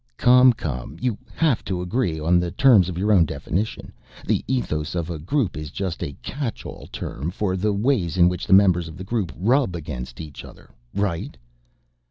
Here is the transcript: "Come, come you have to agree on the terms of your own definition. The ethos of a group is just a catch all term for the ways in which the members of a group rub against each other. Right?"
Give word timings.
"Come, 0.17 0.51
come 0.53 0.97
you 0.99 1.15
have 1.35 1.63
to 1.65 1.79
agree 1.79 2.19
on 2.19 2.39
the 2.39 2.49
terms 2.49 2.89
of 2.89 2.97
your 2.97 3.11
own 3.11 3.23
definition. 3.23 3.93
The 4.25 4.43
ethos 4.47 4.95
of 4.95 5.11
a 5.11 5.19
group 5.19 5.55
is 5.55 5.69
just 5.69 6.01
a 6.01 6.13
catch 6.23 6.65
all 6.65 6.87
term 6.91 7.29
for 7.29 7.55
the 7.55 7.71
ways 7.71 8.17
in 8.17 8.27
which 8.27 8.47
the 8.47 8.53
members 8.57 8.87
of 8.87 8.99
a 8.99 9.03
group 9.03 9.31
rub 9.37 9.75
against 9.75 10.19
each 10.19 10.43
other. 10.43 10.71
Right?" 10.95 11.37